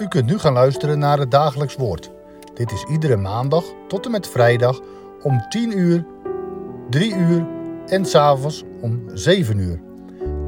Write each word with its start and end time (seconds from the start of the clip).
U 0.00 0.08
kunt 0.08 0.26
nu 0.26 0.38
gaan 0.38 0.52
luisteren 0.52 0.98
naar 0.98 1.18
het 1.18 1.30
dagelijks 1.30 1.76
woord. 1.76 2.10
Dit 2.54 2.72
is 2.72 2.84
iedere 2.90 3.16
maandag 3.16 3.64
tot 3.88 4.04
en 4.04 4.10
met 4.10 4.28
vrijdag 4.28 4.80
om 5.22 5.48
10 5.48 5.78
uur, 5.78 6.06
3 6.90 7.14
uur 7.14 7.46
en 7.86 8.04
s'avonds 8.04 8.62
om 8.80 9.04
7 9.14 9.58
uur. 9.58 9.80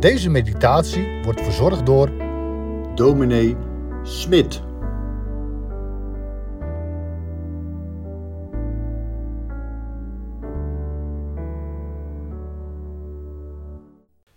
Deze 0.00 0.30
meditatie 0.30 1.22
wordt 1.22 1.40
verzorgd 1.40 1.86
door 1.86 2.10
dominee 2.94 3.56
Smit. 4.02 4.62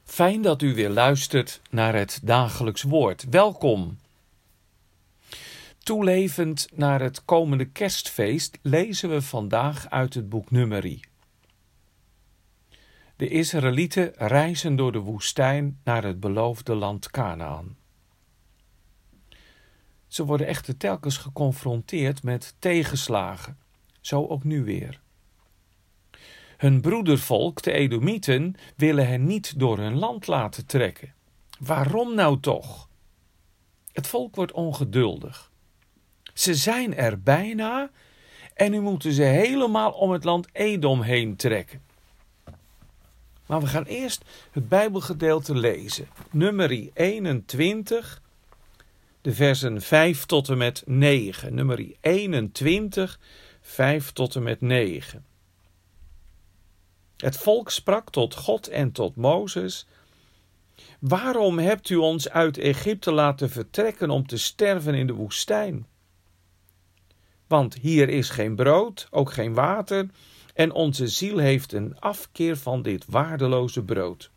Fijn 0.04 0.42
dat 0.42 0.62
u 0.62 0.76
weer 0.76 0.90
luistert 0.90 1.62
naar 1.70 1.96
het 1.96 2.20
dagelijks 2.24 2.84
woord. 2.84 3.26
Welkom. 3.30 3.98
Toelevend 5.86 6.68
naar 6.74 7.02
het 7.02 7.26
komende 7.26 7.66
kerstfeest 7.66 8.60
lezen 8.62 9.10
we 9.10 9.22
vandaag 9.22 9.90
uit 9.90 10.14
het 10.14 10.30
boek 10.30 10.52
Numeri. 10.52 11.02
De 13.16 13.28
Israëlieten 13.28 14.14
reizen 14.16 14.76
door 14.76 14.92
de 14.92 15.00
woestijn 15.00 15.80
naar 15.84 16.04
het 16.04 16.20
beloofde 16.20 16.76
land 16.76 17.10
Canaan. 17.12 17.78
Ze 20.08 20.26
worden 20.26 20.48
echter 20.48 20.78
telkens 20.78 21.18
geconfronteerd 21.18 22.24
met 22.24 22.56
tegenslagen, 22.60 23.58
zo 24.02 24.28
ook 24.28 24.44
nu 24.44 24.64
weer. 24.64 25.02
Hun 26.58 26.82
broedervolk, 26.82 27.62
de 27.62 27.72
Edomieten, 27.72 28.56
willen 28.76 29.08
hen 29.08 29.26
niet 29.26 29.60
door 29.60 29.78
hun 29.78 29.96
land 29.98 30.28
laten 30.28 30.66
trekken. 30.66 31.14
Waarom 31.60 32.16
nou 32.16 32.40
toch? 32.40 32.90
Het 33.92 34.08
volk 34.08 34.36
wordt 34.36 34.52
ongeduldig. 34.52 35.54
Ze 36.36 36.56
zijn 36.56 36.96
er 36.96 37.22
bijna 37.22 37.90
en 38.54 38.72
nu 38.72 38.82
moeten 38.82 39.12
ze 39.12 39.24
helemaal 39.24 39.92
om 39.92 40.12
het 40.12 40.24
land 40.24 40.48
Edom 40.52 41.02
heen 41.02 41.36
trekken. 41.36 41.82
Maar 43.46 43.62
we 43.62 43.68
gaan 43.68 43.84
eerst 43.84 44.24
het 44.52 44.70
Bijbelgedeelte 44.70 45.56
lezen. 45.56 46.08
Nummerie 46.32 46.92
21, 46.94 48.22
de 49.22 49.34
versen 49.34 49.82
5 49.82 50.26
tot 50.26 50.50
en 50.50 50.58
met 50.58 50.84
9. 50.86 51.54
Nummerie 51.54 51.98
21, 52.02 53.20
5 53.62 54.12
tot 54.12 54.36
en 54.36 54.44
met 54.44 54.62
9. 54.62 55.26
Het 57.18 57.38
volk 57.38 57.70
sprak 57.70 58.10
tot 58.10 58.36
God 58.36 58.68
en 58.68 58.92
tot 58.92 59.16
Mozes: 59.16 59.88
Waarom 61.00 61.60
hebt 61.60 61.90
u 61.90 61.96
ons 61.96 62.30
uit 62.30 62.58
Egypte 62.58 63.12
laten 63.12 63.50
vertrekken 63.50 64.10
om 64.10 64.28
te 64.28 64.38
sterven 64.38 64.94
in 64.94 65.08
de 65.08 65.14
woestijn? 65.14 65.86
Want 67.48 67.74
hier 67.74 68.10
is 68.10 68.30
geen 68.30 68.56
brood, 68.56 69.08
ook 69.12 69.34
geen 69.34 69.54
water, 69.54 70.10
en 70.54 70.72
onze 70.72 71.08
ziel 71.08 71.38
heeft 71.38 71.74
een 71.74 72.00
afkeer 72.00 72.58
van 72.58 72.82
dit 72.82 73.06
waardeloze 73.06 73.84
brood. 73.84 74.32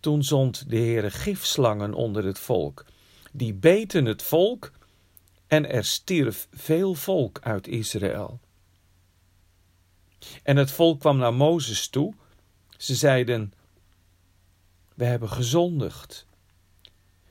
Toen 0.00 0.24
zond 0.24 0.70
de 0.70 0.76
Heere 0.76 1.10
gifslangen 1.10 1.94
onder 1.94 2.24
het 2.24 2.38
volk, 2.38 2.84
die 3.32 3.54
beten 3.54 4.04
het 4.04 4.22
volk, 4.22 4.70
en 5.46 5.70
er 5.70 5.84
stierf 5.84 6.48
veel 6.50 6.94
volk 6.94 7.38
uit 7.42 7.66
Israël. 7.66 8.40
En 10.42 10.56
het 10.56 10.70
volk 10.70 11.00
kwam 11.00 11.16
naar 11.16 11.34
Mozes 11.34 11.88
toe. 11.88 12.14
Ze 12.76 12.94
zeiden: 12.94 13.52
We 14.94 15.04
hebben 15.04 15.28
gezondigd. 15.28 16.26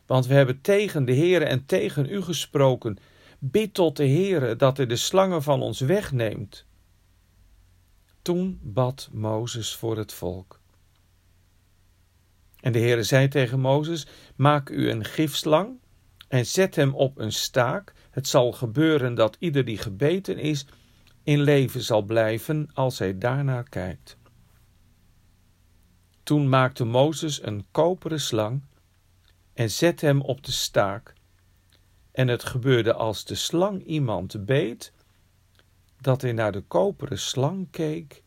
Want 0.08 0.28
we 0.28 0.34
hebben 0.34 0.62
tegen 0.62 1.06
de 1.06 1.16
Heere 1.16 1.46
en 1.46 1.66
tegen 1.66 2.10
u 2.10 2.22
gesproken. 2.22 2.98
Bid 3.40 3.74
tot 3.74 3.98
de 3.98 4.08
Heere 4.08 4.56
dat 4.56 4.78
hij 4.78 4.86
de 4.86 4.96
slangen 4.96 5.44
van 5.44 5.62
ons 5.62 5.80
wegneemt. 5.80 6.66
Toen 8.22 8.60
bad 8.64 9.10
Mozes 9.12 9.76
voor 9.76 9.98
het 9.98 10.14
volk. 10.14 10.60
En 12.60 12.72
de 12.72 12.80
Heere 12.80 13.04
zei 13.04 13.28
tegen 13.28 13.60
Mozes: 13.60 14.08
Maak 14.36 14.70
u 14.70 14.90
een 14.90 15.06
gifslang 15.06 15.80
en 16.28 16.46
zet 16.46 16.76
hem 16.76 16.94
op 16.94 17.18
een 17.18 17.32
staak. 17.32 17.94
Het 18.10 18.28
zal 18.28 18.52
gebeuren 18.52 19.16
dat 19.16 19.36
ieder 19.40 19.66
die 19.66 19.78
gebeten 19.78 20.38
is, 20.38 20.66
in 21.24 21.42
leven 21.42 21.82
zal 21.82 22.02
blijven 22.02 22.70
als 22.74 23.00
hij 23.00 23.18
daarnaar 23.18 23.70
kijkt. 23.70 24.18
Toen 26.24 26.50
maakte 26.50 26.84
Mozes 26.84 27.44
een 27.44 27.66
koperen 27.72 28.20
slang 28.20 28.62
en 29.58 29.72
zette 29.72 30.06
hem 30.06 30.22
op 30.22 30.44
de 30.44 30.52
staak. 30.52 31.14
En 32.12 32.28
het 32.28 32.44
gebeurde 32.44 32.94
als 32.94 33.26
de 33.26 33.36
slang 33.36 33.84
iemand 33.86 34.46
beet, 34.46 34.92
dat 36.02 36.22
hij 36.22 36.32
naar 36.32 36.52
de 36.52 36.62
koperen 36.62 37.20
slang 37.20 37.68
keek 37.72 38.24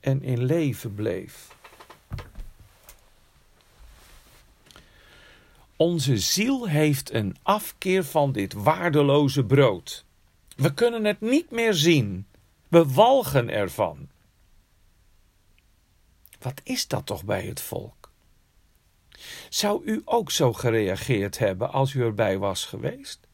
en 0.00 0.22
in 0.22 0.44
leven 0.44 0.94
bleef. 0.94 1.56
Onze 5.76 6.18
ziel 6.18 6.68
heeft 6.68 7.12
een 7.12 7.36
afkeer 7.42 8.04
van 8.04 8.32
dit 8.32 8.52
waardeloze 8.52 9.44
brood. 9.44 10.04
We 10.56 10.74
kunnen 10.74 11.04
het 11.04 11.20
niet 11.20 11.50
meer 11.50 11.74
zien. 11.74 12.26
We 12.68 12.84
walgen 12.84 13.48
ervan. 13.50 14.08
Wat 16.38 16.60
is 16.64 16.88
dat 16.88 17.06
toch 17.06 17.24
bij 17.24 17.46
het 17.46 17.60
volk? 17.60 18.01
Zou 19.48 19.84
u 19.84 20.02
ook 20.04 20.30
zo 20.30 20.52
gereageerd 20.52 21.38
hebben 21.38 21.72
als 21.72 21.92
u 21.94 22.02
erbij 22.02 22.38
was 22.38 22.64
geweest? 22.64 23.28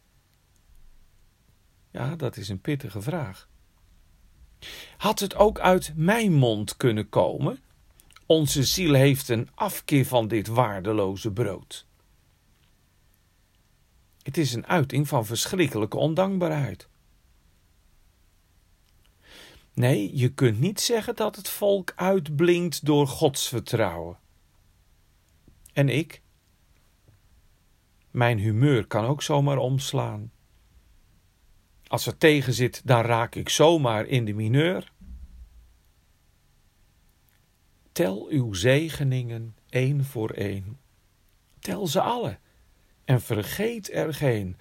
Ja, 1.90 2.16
dat 2.16 2.36
is 2.36 2.48
een 2.48 2.60
pittige 2.60 3.02
vraag. 3.02 3.48
Had 4.96 5.20
het 5.20 5.34
ook 5.34 5.58
uit 5.58 5.92
mijn 5.96 6.32
mond 6.32 6.76
kunnen 6.76 7.08
komen? 7.08 7.62
Onze 8.26 8.64
ziel 8.64 8.94
heeft 8.94 9.28
een 9.28 9.48
afkeer 9.54 10.06
van 10.06 10.28
dit 10.28 10.46
waardeloze 10.46 11.32
brood. 11.32 11.86
Het 14.22 14.36
is 14.36 14.54
een 14.54 14.66
uiting 14.66 15.08
van 15.08 15.26
verschrikkelijke 15.26 15.96
ondankbaarheid. 15.96 16.88
Nee, 19.74 20.16
je 20.16 20.28
kunt 20.28 20.60
niet 20.60 20.80
zeggen 20.80 21.16
dat 21.16 21.36
het 21.36 21.48
volk 21.48 21.92
uitblinkt 21.96 22.84
door 22.84 23.06
Gods 23.06 23.48
vertrouwen. 23.48 24.18
En 25.78 25.88
ik? 25.88 26.22
Mijn 28.10 28.38
humeur 28.38 28.86
kan 28.86 29.04
ook 29.04 29.22
zomaar 29.22 29.56
omslaan. 29.56 30.32
Als 31.86 32.06
er 32.06 32.18
tegen 32.18 32.52
zit, 32.52 32.82
dan 32.84 33.00
raak 33.00 33.34
ik 33.34 33.48
zomaar 33.48 34.06
in 34.06 34.24
de 34.24 34.32
mineur. 34.32 34.92
Tel 37.92 38.26
uw 38.28 38.52
zegeningen 38.52 39.56
één 39.68 40.04
voor 40.04 40.30
één. 40.30 40.78
Tel 41.58 41.86
ze 41.86 42.00
alle 42.00 42.38
en 43.04 43.20
vergeet 43.20 43.92
er 43.92 44.14
geen. 44.14 44.56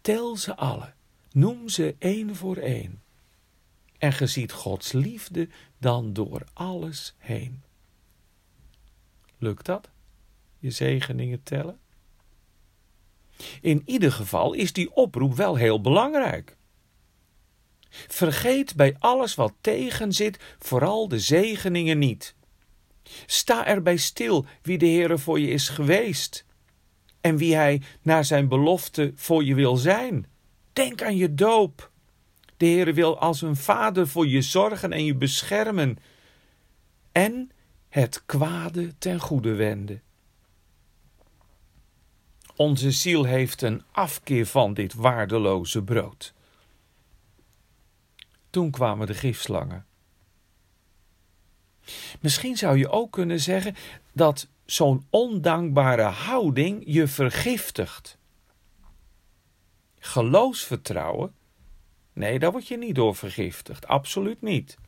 Tel 0.00 0.36
ze 0.36 0.56
alle, 0.56 0.94
noem 1.32 1.68
ze 1.68 1.96
één 1.98 2.36
voor 2.36 2.56
één 2.56 3.02
en 3.98 4.12
ge 4.12 4.26
ziet 4.26 4.52
Gods 4.52 4.92
liefde 4.92 5.48
dan 5.78 6.12
door 6.12 6.44
alles 6.52 7.14
heen. 7.18 7.62
Lukt 9.38 9.66
dat? 9.66 9.90
Je 10.62 10.70
zegeningen 10.70 11.42
tellen? 11.42 11.78
In 13.60 13.82
ieder 13.84 14.12
geval 14.12 14.52
is 14.52 14.72
die 14.72 14.94
oproep 14.94 15.34
wel 15.34 15.54
heel 15.54 15.80
belangrijk. 15.80 16.56
Vergeet 17.90 18.74
bij 18.74 18.96
alles 18.98 19.34
wat 19.34 19.52
tegen 19.60 20.12
zit, 20.12 20.56
vooral 20.58 21.08
de 21.08 21.18
zegeningen 21.18 21.98
niet. 21.98 22.34
Sta 23.26 23.66
erbij 23.66 23.96
stil 23.96 24.46
wie 24.62 24.78
de 24.78 24.86
Heere 24.86 25.18
voor 25.18 25.40
je 25.40 25.48
is 25.48 25.68
geweest 25.68 26.44
en 27.20 27.36
wie 27.36 27.54
Hij 27.54 27.82
naar 28.02 28.24
zijn 28.24 28.48
belofte 28.48 29.12
voor 29.14 29.44
je 29.44 29.54
wil 29.54 29.76
zijn. 29.76 30.26
Denk 30.72 31.02
aan 31.02 31.16
je 31.16 31.34
doop. 31.34 31.90
De 32.56 32.66
Heer 32.66 32.94
wil 32.94 33.18
als 33.18 33.42
een 33.42 33.56
vader 33.56 34.08
voor 34.08 34.26
je 34.26 34.42
zorgen 34.42 34.92
en 34.92 35.04
je 35.04 35.14
beschermen 35.14 35.98
en 37.12 37.50
het 37.88 38.22
kwade 38.26 38.98
ten 38.98 39.20
goede 39.20 39.54
wenden. 39.54 40.02
Onze 42.62 42.90
ziel 42.90 43.24
heeft 43.24 43.62
een 43.62 43.82
afkeer 43.92 44.46
van 44.46 44.74
dit 44.74 44.94
waardeloze 44.94 45.82
brood. 45.82 46.34
Toen 48.50 48.70
kwamen 48.70 49.06
de 49.06 49.14
gifslangen. 49.14 49.86
Misschien 52.20 52.56
zou 52.56 52.78
je 52.78 52.88
ook 52.88 53.12
kunnen 53.12 53.40
zeggen 53.40 53.74
dat 54.12 54.48
zo'n 54.64 55.06
ondankbare 55.10 56.02
houding 56.02 56.82
je 56.86 57.06
vergiftigt. 57.06 58.18
Geloofsvertrouwen 59.98 61.34
Nee, 62.12 62.38
daar 62.38 62.52
word 62.52 62.68
je 62.68 62.78
niet 62.78 62.94
door 62.94 63.16
vergiftigd. 63.16 63.86
Absoluut 63.86 64.42
niet. 64.42 64.78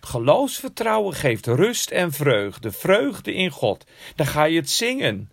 Geloofsvertrouwen 0.00 1.14
geeft 1.14 1.46
rust 1.46 1.90
en 1.90 2.12
vreugde. 2.12 2.72
Vreugde 2.72 3.34
in 3.34 3.50
God. 3.50 3.86
Dan 4.16 4.26
ga 4.26 4.44
je 4.44 4.56
het 4.56 4.70
zingen. 4.70 5.32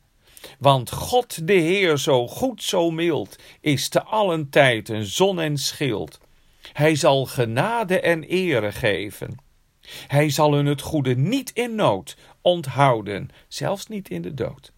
Want 0.59 0.91
God 0.91 1.47
de 1.47 1.53
Heer, 1.53 1.97
zo 1.97 2.27
goed, 2.27 2.63
zo 2.63 2.91
mild, 2.91 3.35
is 3.59 3.89
te 3.89 4.03
allen 4.03 4.49
tijd 4.49 4.89
een 4.89 5.05
zon 5.05 5.39
en 5.39 5.57
schild. 5.57 6.19
Hij 6.73 6.95
zal 6.95 7.25
genade 7.25 7.99
en 7.99 8.23
ere 8.23 8.71
geven. 8.71 9.38
Hij 10.07 10.29
zal 10.29 10.53
hun 10.53 10.65
het 10.65 10.81
goede 10.81 11.15
niet 11.15 11.51
in 11.53 11.75
nood 11.75 12.17
onthouden, 12.41 13.29
zelfs 13.47 13.88
niet 13.88 14.09
in 14.09 14.21
de 14.21 14.33
dood, 14.33 14.73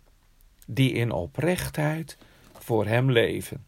die 0.68 0.92
in 0.92 1.12
oprechtheid 1.12 2.18
voor 2.60 2.86
hem 2.86 3.12
leven. 3.12 3.66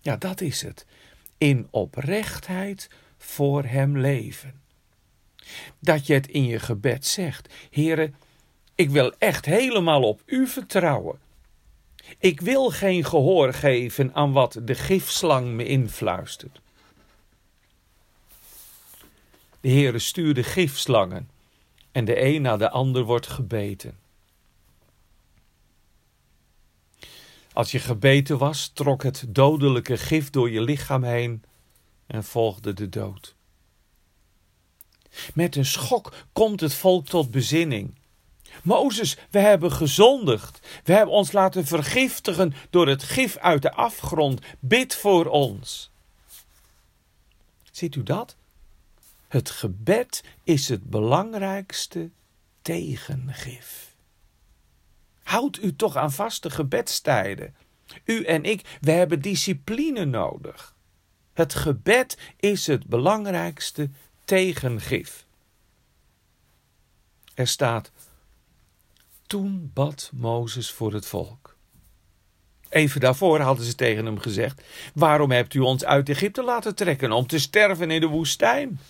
Ja, 0.00 0.16
dat 0.16 0.40
is 0.40 0.62
het. 0.62 0.86
In 1.38 1.68
oprechtheid 1.70 2.90
voor 3.18 3.64
hem 3.64 3.98
leven. 3.98 4.60
Dat 5.78 6.06
je 6.06 6.14
het 6.14 6.26
in 6.26 6.44
je 6.44 6.58
gebed 6.58 7.06
zegt: 7.06 7.54
Heere, 7.70 8.12
ik 8.74 8.90
wil 8.90 9.12
echt 9.18 9.44
helemaal 9.44 10.02
op 10.02 10.22
u 10.26 10.46
vertrouwen. 10.46 11.18
Ik 12.18 12.40
wil 12.40 12.70
geen 12.70 13.04
gehoor 13.04 13.52
geven 13.52 14.14
aan 14.14 14.32
wat 14.32 14.60
de 14.62 14.74
gifslang 14.74 15.46
me 15.46 15.64
influistert. 15.64 16.60
De 19.60 19.68
Heere 19.68 19.98
stuurde 19.98 20.42
gifslangen 20.42 21.30
en 21.92 22.04
de 22.04 22.22
een 22.22 22.42
na 22.42 22.56
de 22.56 22.70
ander 22.70 23.02
wordt 23.04 23.26
gebeten. 23.26 23.98
Als 27.52 27.70
je 27.70 27.78
gebeten 27.78 28.38
was, 28.38 28.68
trok 28.68 29.02
het 29.02 29.24
dodelijke 29.28 29.96
gif 29.96 30.30
door 30.30 30.50
je 30.50 30.60
lichaam 30.60 31.02
heen 31.02 31.42
en 32.06 32.24
volgde 32.24 32.72
de 32.72 32.88
dood. 32.88 33.34
Met 35.34 35.56
een 35.56 35.64
schok 35.64 36.12
komt 36.32 36.60
het 36.60 36.74
volk 36.74 37.06
tot 37.06 37.30
bezinning. 37.30 37.94
Mozes, 38.62 39.16
we 39.30 39.38
hebben 39.38 39.72
gezondigd. 39.72 40.60
We 40.84 40.92
hebben 40.92 41.14
ons 41.14 41.32
laten 41.32 41.66
vergiftigen 41.66 42.54
door 42.70 42.88
het 42.88 43.02
gif 43.02 43.36
uit 43.36 43.62
de 43.62 43.72
afgrond. 43.72 44.40
Bid 44.60 44.94
voor 44.94 45.26
ons. 45.26 45.90
Ziet 47.70 47.94
u 47.94 48.02
dat? 48.02 48.36
Het 49.28 49.50
gebed 49.50 50.24
is 50.44 50.68
het 50.68 50.90
belangrijkste 50.90 52.10
tegengif. 52.62 53.94
Houd 55.22 55.58
u 55.62 55.76
toch 55.76 55.96
aan 55.96 56.12
vaste 56.12 56.50
gebedstijden. 56.50 57.54
U 58.04 58.24
en 58.24 58.44
ik, 58.44 58.78
we 58.80 58.90
hebben 58.90 59.20
discipline 59.20 60.04
nodig. 60.04 60.74
Het 61.32 61.54
gebed 61.54 62.18
is 62.36 62.66
het 62.66 62.86
belangrijkste 62.86 63.90
tegengif. 64.24 65.24
Er 67.34 67.46
staat: 67.46 67.90
Toen 69.32 69.70
bad 69.74 70.10
Mozes 70.14 70.70
voor 70.70 70.92
het 70.92 71.06
volk. 71.06 71.56
Even 72.68 73.00
daarvoor 73.00 73.40
hadden 73.40 73.64
ze 73.64 73.74
tegen 73.74 74.04
hem 74.04 74.18
gezegd: 74.18 74.62
Waarom 74.94 75.30
hebt 75.30 75.54
u 75.54 75.58
ons 75.58 75.84
uit 75.84 76.08
Egypte 76.08 76.42
laten 76.42 76.74
trekken 76.74 77.12
om 77.12 77.26
te 77.26 77.38
sterven 77.38 77.90
in 77.90 78.00
de 78.00 78.06
woestijn? 78.06 78.80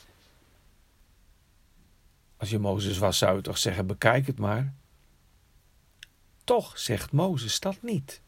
Als 2.37 2.51
je 2.51 2.59
Mozes 2.59 2.99
was, 2.99 3.19
zou 3.19 3.37
je 3.37 3.43
toch 3.43 3.59
zeggen: 3.59 3.87
Bekijk 3.87 4.27
het 4.27 4.39
maar. 4.39 4.75
Toch 6.45 6.79
zegt 6.79 7.13
Mozes 7.13 7.61
dat 7.61 7.83
niet. 7.83 8.21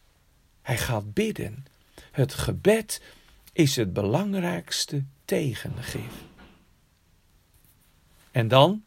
Hij 0.62 0.78
gaat 0.78 1.12
bidden. 1.14 1.64
Het 2.10 2.34
gebed 2.34 3.02
is 3.52 3.76
het 3.76 3.92
belangrijkste 3.92 5.04
tegengif. 5.24 6.12
En 8.30 8.48
dan? 8.48 8.84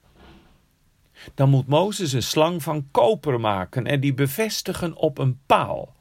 Dan 1.33 1.49
moet 1.49 1.67
Mozes 1.67 2.13
een 2.13 2.23
slang 2.23 2.63
van 2.63 2.87
koper 2.91 3.39
maken 3.39 3.85
en 3.85 3.99
die 3.99 4.13
bevestigen 4.13 4.95
op 4.95 5.17
een 5.17 5.39
paal. 5.45 5.95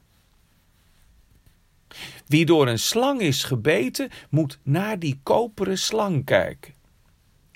Wie 2.25 2.45
door 2.45 2.67
een 2.67 2.79
slang 2.79 3.21
is 3.21 3.43
gebeten, 3.43 4.09
moet 4.29 4.59
naar 4.63 4.99
die 4.99 5.19
koperen 5.23 5.77
slang 5.77 6.25
kijken. 6.25 6.73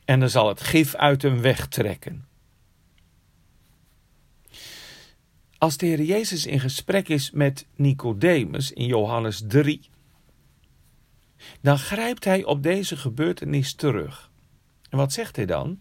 En 0.05 0.19
dan 0.19 0.29
zal 0.29 0.47
het 0.47 0.61
gif 0.61 0.95
uit 0.95 1.21
hem 1.21 1.41
wegtrekken. 1.41 2.25
Als 5.57 5.77
de 5.77 5.85
Heer 5.85 6.01
Jezus 6.01 6.45
in 6.45 6.59
gesprek 6.59 7.09
is 7.09 7.31
met 7.31 7.67
Nicodemus 7.75 8.71
in 8.71 8.85
Johannes 8.85 9.43
3, 9.47 9.89
dan 11.61 11.79
grijpt 11.79 12.25
hij 12.25 12.43
op 12.43 12.63
deze 12.63 12.97
gebeurtenis 12.97 13.73
terug. 13.73 14.31
En 14.89 14.97
wat 14.97 15.13
zegt 15.13 15.35
hij 15.35 15.45
dan? 15.45 15.79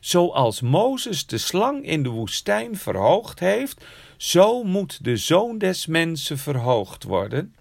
Zoals 0.00 0.60
Mozes 0.60 1.26
de 1.26 1.38
slang 1.38 1.84
in 1.84 2.02
de 2.02 2.08
woestijn 2.08 2.76
verhoogd 2.76 3.40
heeft, 3.40 3.84
zo 4.16 4.62
moet 4.62 5.04
de 5.04 5.16
zoon 5.16 5.58
des 5.58 5.86
mensen 5.86 6.38
verhoogd 6.38 7.04
worden, 7.04 7.54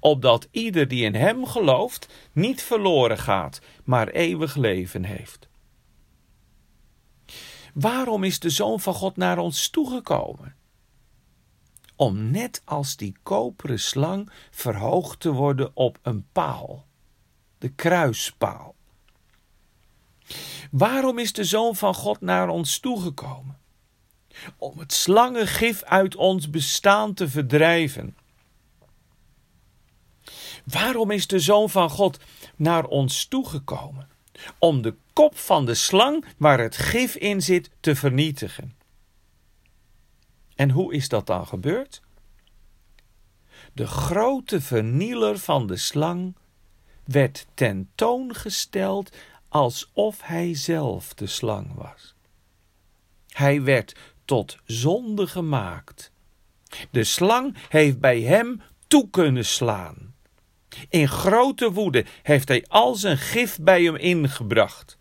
opdat 0.00 0.48
ieder 0.50 0.88
die 0.88 1.04
in 1.04 1.14
hem 1.14 1.46
gelooft 1.46 2.08
niet 2.32 2.62
verloren 2.62 3.18
gaat, 3.18 3.60
maar 3.84 4.08
eeuwig 4.08 4.56
leven 4.56 5.04
heeft. 5.04 5.48
Waarom 7.74 8.24
is 8.24 8.38
de 8.38 8.50
zoon 8.50 8.80
van 8.80 8.94
God 8.94 9.16
naar 9.16 9.38
ons 9.38 9.68
toegekomen? 9.68 10.56
Om 11.96 12.30
net 12.30 12.62
als 12.64 12.96
die 12.96 13.16
koperen 13.22 13.80
slang 13.80 14.30
verhoogd 14.50 15.20
te 15.20 15.32
worden 15.32 15.70
op 15.74 15.98
een 16.02 16.26
paal, 16.32 16.86
de 17.58 17.68
kruispaal. 17.68 18.74
Waarom 20.70 21.18
is 21.18 21.32
de 21.32 21.44
Zoon 21.44 21.76
van 21.76 21.94
God 21.94 22.20
naar 22.20 22.48
ons 22.48 22.78
toegekomen? 22.78 23.58
Om 24.58 24.78
het 24.78 24.92
slangengif 24.92 25.82
uit 25.82 26.16
ons 26.16 26.50
bestaan 26.50 27.14
te 27.14 27.28
verdrijven. 27.28 28.16
Waarom 30.64 31.10
is 31.10 31.26
de 31.26 31.38
Zoon 31.38 31.70
van 31.70 31.90
God 31.90 32.18
naar 32.56 32.84
ons 32.84 33.24
toegekomen? 33.24 34.08
Om 34.58 34.82
de 34.82 34.94
kop 35.12 35.38
van 35.38 35.66
de 35.66 35.74
slang 35.74 36.24
waar 36.36 36.58
het 36.58 36.76
gif 36.76 37.14
in 37.14 37.42
zit 37.42 37.70
te 37.80 37.96
vernietigen. 37.96 38.76
En 40.54 40.70
hoe 40.70 40.94
is 40.94 41.08
dat 41.08 41.26
dan 41.26 41.46
gebeurd? 41.46 42.02
De 43.72 43.86
grote 43.86 44.60
vernieler 44.60 45.38
van 45.38 45.66
de 45.66 45.76
slang 45.76 46.36
werd 47.04 47.46
tentoongesteld 47.54 49.16
alsof 49.48 50.22
hij 50.22 50.54
zelf 50.54 51.14
de 51.14 51.26
slang 51.26 51.74
was. 51.74 52.14
Hij 53.28 53.62
werd 53.62 53.94
tot 54.24 54.58
zonde 54.64 55.26
gemaakt. 55.26 56.12
De 56.90 57.04
slang 57.04 57.56
heeft 57.68 58.00
bij 58.00 58.20
hem 58.20 58.62
toe 58.86 59.10
kunnen 59.10 59.44
slaan. 59.44 60.14
In 60.88 61.08
grote 61.08 61.72
woede 61.72 62.04
heeft 62.22 62.48
hij 62.48 62.64
al 62.68 62.94
zijn 62.94 63.18
gif 63.18 63.58
bij 63.60 63.82
hem 63.82 63.96
ingebracht. 63.96 64.98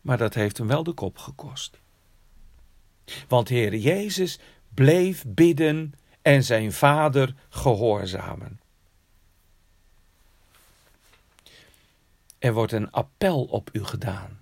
Maar 0.00 0.18
dat 0.18 0.34
heeft 0.34 0.58
hem 0.58 0.66
wel 0.66 0.82
de 0.82 0.92
kop 0.92 1.18
gekost. 1.18 1.80
Want 3.28 3.48
Heer 3.48 3.76
Jezus 3.76 4.38
bleef 4.74 5.24
bidden 5.26 5.92
en 6.22 6.44
zijn 6.44 6.72
vader 6.72 7.34
gehoorzamen. 7.48 8.61
Er 12.42 12.52
wordt 12.52 12.72
een 12.72 12.90
appel 12.90 13.44
op 13.44 13.70
u 13.72 13.84
gedaan. 13.84 14.40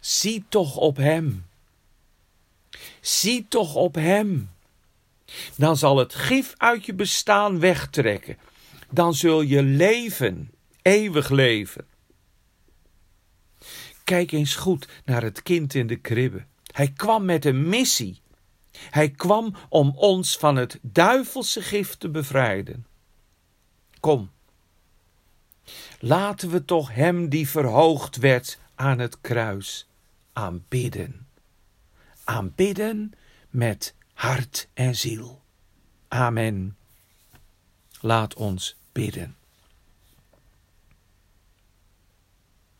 Zie 0.00 0.44
toch 0.48 0.76
op 0.76 0.96
Hem. 0.96 1.46
Zie 3.00 3.46
toch 3.48 3.74
op 3.74 3.94
Hem. 3.94 4.50
Dan 5.56 5.76
zal 5.76 5.96
het 5.96 6.14
gif 6.14 6.54
uit 6.56 6.86
je 6.86 6.94
bestaan 6.94 7.60
wegtrekken. 7.60 8.38
Dan 8.90 9.14
zul 9.14 9.40
je 9.40 9.62
leven, 9.62 10.50
eeuwig 10.82 11.30
leven. 11.30 11.86
Kijk 14.04 14.32
eens 14.32 14.54
goed 14.54 14.88
naar 15.04 15.22
het 15.22 15.42
kind 15.42 15.74
in 15.74 15.86
de 15.86 15.96
kribbe. 15.96 16.44
Hij 16.72 16.92
kwam 16.96 17.24
met 17.24 17.44
een 17.44 17.68
missie. 17.68 18.20
Hij 18.72 19.10
kwam 19.10 19.54
om 19.68 19.92
ons 19.96 20.36
van 20.36 20.56
het 20.56 20.78
duivelse 20.82 21.62
gif 21.62 21.94
te 21.94 22.08
bevrijden. 22.08 22.86
Kom, 24.00 24.30
Laten 26.00 26.50
we 26.50 26.64
toch 26.64 26.94
Hem 26.94 27.28
die 27.28 27.48
verhoogd 27.48 28.16
werd 28.16 28.58
aan 28.74 28.98
het 28.98 29.20
kruis 29.20 29.88
aanbidden. 30.32 31.26
Aanbidden 32.24 33.12
met 33.50 33.94
hart 34.12 34.68
en 34.74 34.96
ziel. 34.96 35.42
Amen. 36.08 36.76
Laat 38.00 38.34
ons 38.34 38.76
bidden. 38.92 39.36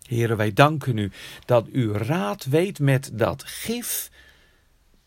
Heren, 0.02 0.36
wij 0.36 0.52
danken 0.52 0.98
u 0.98 1.12
dat 1.44 1.66
u 1.72 1.92
raad 1.92 2.44
weet 2.44 2.78
met 2.78 3.10
dat 3.12 3.44
gif 3.44 4.10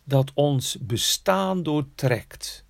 dat 0.03 0.31
ons 0.34 0.77
bestaan 0.79 1.63
doortrekt 1.63 2.65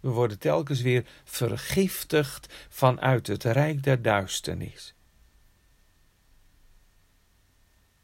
we 0.00 0.08
worden 0.08 0.38
telkens 0.38 0.80
weer 0.80 1.06
vergiftigd 1.24 2.54
vanuit 2.68 3.26
het 3.26 3.44
rijk 3.44 3.82
der 3.82 4.02
duisternis. 4.02 4.94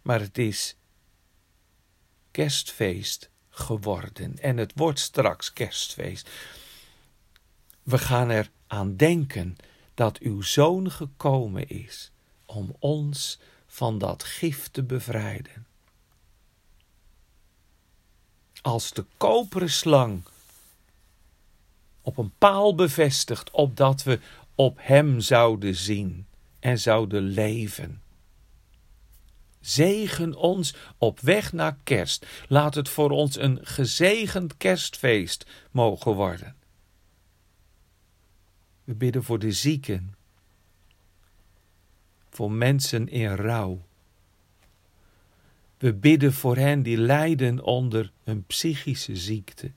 Maar 0.02 0.20
het 0.20 0.38
is 0.38 0.76
kerstfeest 2.30 3.30
geworden. 3.48 4.38
En 4.38 4.56
het 4.56 4.72
wordt 4.74 4.98
straks 4.98 5.52
kerstfeest. 5.52 6.30
We 7.82 7.98
gaan 7.98 8.30
er 8.30 8.50
aan 8.66 8.96
denken 8.96 9.56
dat 9.94 10.18
uw 10.18 10.42
zoon 10.42 10.90
gekomen 10.90 11.68
is 11.68 12.10
om 12.46 12.76
ons 12.78 13.38
van 13.66 13.98
dat 13.98 14.24
gif 14.24 14.68
te 14.68 14.82
bevrijden. 14.82 15.66
Als 18.62 18.92
de 18.92 19.04
koperen 19.16 19.70
slang 19.70 20.24
op 22.04 22.18
een 22.18 22.32
paal 22.38 22.74
bevestigd, 22.74 23.50
opdat 23.50 24.02
we 24.02 24.20
op 24.54 24.78
hem 24.80 25.20
zouden 25.20 25.74
zien 25.74 26.26
en 26.60 26.78
zouden 26.78 27.22
leven. 27.22 28.02
Zegen 29.60 30.34
ons 30.34 30.74
op 30.98 31.20
weg 31.20 31.52
naar 31.52 31.78
kerst. 31.82 32.26
Laat 32.48 32.74
het 32.74 32.88
voor 32.88 33.10
ons 33.10 33.38
een 33.38 33.58
gezegend 33.62 34.56
kerstfeest 34.56 35.46
mogen 35.70 36.12
worden. 36.12 36.56
We 38.84 38.94
bidden 38.94 39.24
voor 39.24 39.38
de 39.38 39.52
zieken, 39.52 40.14
voor 42.30 42.52
mensen 42.52 43.08
in 43.08 43.34
rouw. 43.34 43.86
We 45.78 45.94
bidden 45.94 46.32
voor 46.32 46.56
hen 46.56 46.82
die 46.82 46.96
lijden 46.96 47.62
onder 47.62 48.12
een 48.24 48.44
psychische 48.44 49.16
ziekte. 49.16 49.70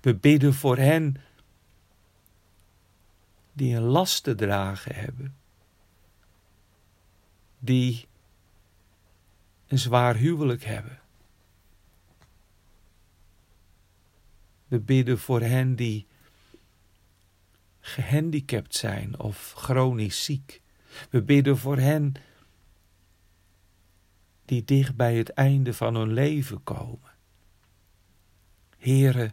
We 0.00 0.14
bidden 0.14 0.54
voor 0.54 0.76
hen 0.76 1.16
die 3.52 3.76
een 3.76 3.82
last 3.82 4.22
te 4.22 4.34
dragen 4.34 4.94
hebben, 4.94 5.36
die 7.58 8.06
een 9.66 9.78
zwaar 9.78 10.16
huwelijk 10.16 10.64
hebben. 10.64 11.00
We 14.68 14.80
bidden 14.80 15.18
voor 15.18 15.40
hen 15.40 15.76
die 15.76 16.06
gehandicapt 17.80 18.74
zijn 18.74 19.18
of 19.18 19.52
chronisch 19.56 20.24
ziek. 20.24 20.60
We 21.10 21.22
bidden 21.22 21.58
voor 21.58 21.78
hen 21.78 22.14
die 24.44 24.64
dicht 24.64 24.96
bij 24.96 25.16
het 25.16 25.28
einde 25.28 25.74
van 25.74 25.94
hun 25.94 26.12
leven 26.12 26.62
komen. 26.62 27.12
Here, 28.78 29.32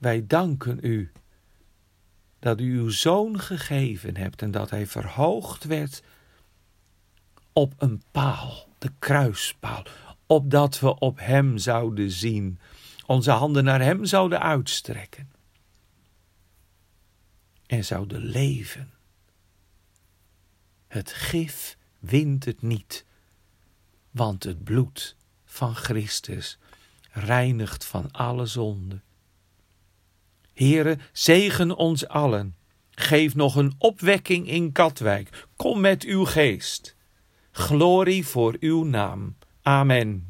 wij 0.00 0.26
danken 0.26 0.78
u 0.82 1.12
dat 2.38 2.60
u 2.60 2.78
uw 2.78 2.88
zoon 2.88 3.40
gegeven 3.40 4.16
hebt 4.16 4.42
en 4.42 4.50
dat 4.50 4.70
hij 4.70 4.86
verhoogd 4.86 5.64
werd 5.64 6.02
op 7.52 7.74
een 7.78 8.02
paal, 8.10 8.68
de 8.78 8.92
kruispaal, 8.98 9.84
opdat 10.26 10.80
we 10.80 10.98
op 10.98 11.18
hem 11.18 11.58
zouden 11.58 12.10
zien, 12.10 12.58
onze 13.06 13.30
handen 13.30 13.64
naar 13.64 13.80
hem 13.80 14.04
zouden 14.04 14.40
uitstrekken 14.40 15.32
en 17.66 17.84
zouden 17.84 18.20
leven. 18.20 18.90
Het 20.88 21.12
gif 21.12 21.76
wint 21.98 22.44
het 22.44 22.62
niet, 22.62 23.04
want 24.10 24.44
het 24.44 24.64
bloed 24.64 25.16
van 25.44 25.74
Christus 25.74 26.58
reinigt 27.10 27.84
van 27.84 28.10
alle 28.10 28.46
zonde. 28.46 29.00
Heere, 30.60 30.98
zegen 31.12 31.76
ons 31.76 32.08
allen. 32.08 32.54
Geef 32.90 33.34
nog 33.34 33.56
een 33.56 33.74
opwekking 33.78 34.48
in 34.48 34.72
Katwijk. 34.72 35.46
Kom 35.56 35.80
met 35.80 36.04
uw 36.04 36.24
geest. 36.24 36.96
Glorie 37.50 38.26
voor 38.26 38.56
uw 38.60 38.84
naam. 38.84 39.36
Amen. 39.62 40.29